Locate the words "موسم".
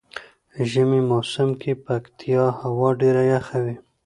1.11-1.49